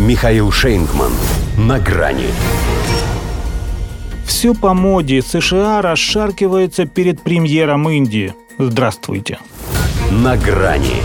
[0.00, 1.12] Михаил Шейнгман.
[1.58, 2.28] На грани.
[4.24, 5.20] Все по моде.
[5.20, 8.32] США расшаркивается перед премьером Индии.
[8.56, 9.40] Здравствуйте.
[10.10, 11.02] На грани.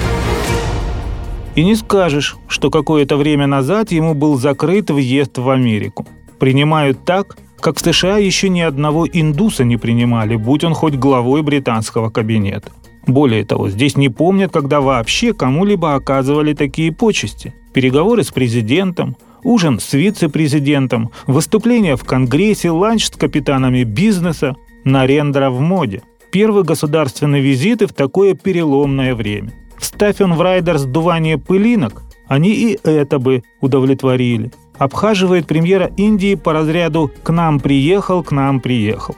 [1.56, 6.08] И не скажешь, что какое-то время назад ему был закрыт въезд в Америку.
[6.40, 11.42] Принимают так, как в США еще ни одного индуса не принимали, будь он хоть главой
[11.42, 12.72] британского кабинета.
[13.08, 17.54] Более того, здесь не помнят, когда вообще кому-либо оказывали такие почести.
[17.74, 25.60] Переговоры с президентом, ужин с вице-президентом, выступления в Конгрессе, ланч с капитанами бизнеса, Нарендра в
[25.62, 26.04] моде.
[26.32, 29.52] Первый государственный визит и в такое переломное время.
[29.78, 34.52] Вставь он в райдер сдувание пылинок, они и это бы удовлетворили.
[34.78, 39.16] Обхаживает премьера Индии по разряду «к нам приехал, к нам приехал».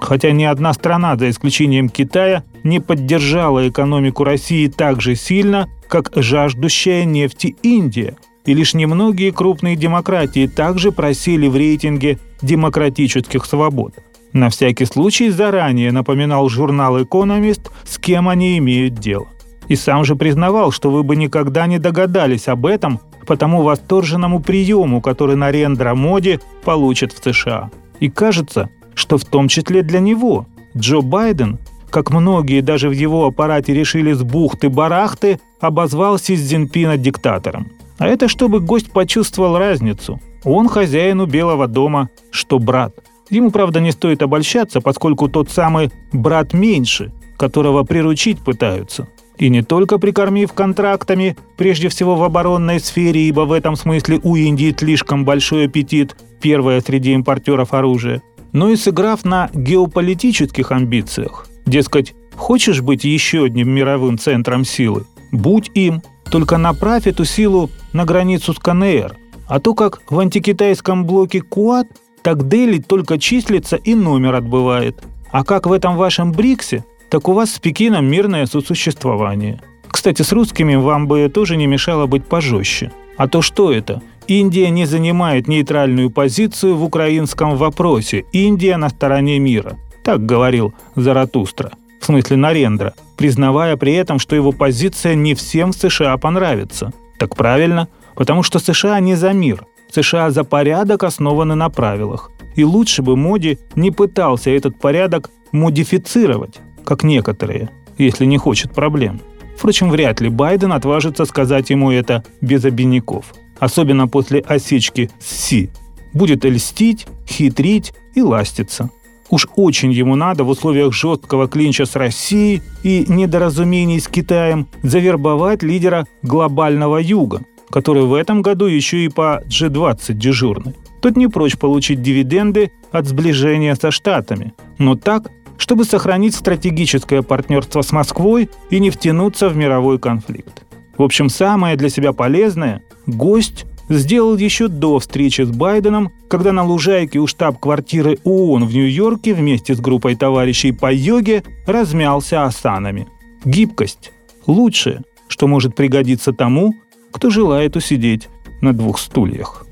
[0.00, 6.10] Хотя ни одна страна, за исключением Китая, не поддержала экономику России так же сильно, как
[6.14, 8.16] жаждущая нефти Индия.
[8.46, 13.94] И лишь немногие крупные демократии также просили в рейтинге демократических свобод.
[14.32, 19.26] На всякий случай заранее напоминал журнал «Экономист», с кем они имеют дело.
[19.68, 24.40] И сам же признавал, что вы бы никогда не догадались об этом по тому восторженному
[24.40, 27.70] приему, который Нарендра Моди получит в США.
[28.00, 28.70] И кажется,
[29.00, 31.58] что в том числе для него Джо Байден,
[31.90, 37.66] как многие даже в его аппарате решили с бухты-барахты, обозвал Си Цзиньпина диктатором.
[37.98, 40.20] А это чтобы гость почувствовал разницу.
[40.44, 42.94] Он хозяину Белого дома, что брат.
[43.28, 49.08] Ему, правда, не стоит обольщаться, поскольку тот самый брат меньше, которого приручить пытаются.
[49.38, 54.36] И не только прикормив контрактами, прежде всего в оборонной сфере, ибо в этом смысле у
[54.36, 61.46] Индии слишком большой аппетит, первая среди импортеров оружия, но и сыграв на геополитических амбициях.
[61.66, 65.06] Дескать, хочешь быть еще одним мировым центром силы?
[65.32, 69.16] Будь им, только направь эту силу на границу с КНР.
[69.46, 71.88] А то как в антикитайском блоке КУАТ,
[72.22, 75.02] так Дели только числится и номер отбывает.
[75.32, 79.60] А как в этом вашем БРИКСе, так у вас с Пекином мирное сосуществование.
[79.88, 82.92] Кстати, с русскими вам бы тоже не мешало быть пожестче.
[83.16, 84.00] А то что это?
[84.30, 88.26] Индия не занимает нейтральную позицию в украинском вопросе.
[88.30, 89.76] Индия на стороне мира.
[90.04, 95.74] Так говорил Заратустра, в смысле Нарендра, признавая при этом, что его позиция не всем в
[95.74, 96.92] США понравится.
[97.18, 99.66] Так правильно, потому что США не за мир.
[99.90, 102.30] США за порядок основаны на правилах.
[102.54, 109.20] И лучше бы Моди не пытался этот порядок модифицировать, как некоторые, если не хочет проблем.
[109.56, 113.24] Впрочем, вряд ли Байден отважится сказать ему это без обиняков
[113.60, 115.70] особенно после осечки Си,
[116.12, 118.90] будет льстить, хитрить и ластиться.
[119.30, 125.62] Уж очень ему надо в условиях жесткого клинча с Россией и недоразумений с Китаем завербовать
[125.62, 130.74] лидера глобального юга, который в этом году еще и по G20 дежурный.
[131.00, 137.82] Тот не прочь получить дивиденды от сближения со Штатами, но так, чтобы сохранить стратегическое партнерство
[137.82, 140.64] с Москвой и не втянуться в мировой конфликт.
[140.98, 146.64] В общем, самое для себя полезное гость сделал еще до встречи с Байденом, когда на
[146.64, 153.08] лужайке у штаб-квартиры ООН в Нью-Йорке вместе с группой товарищей по йоге размялся осанами.
[153.44, 154.12] Гибкость–
[154.46, 156.74] лучшее, что может пригодиться тому,
[157.10, 158.28] кто желает усидеть
[158.60, 159.66] на двух стульях.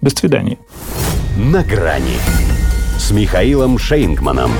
[0.00, 0.58] До свидания.
[1.36, 2.18] На грани
[2.98, 4.50] с Михаилом Шейнгманом.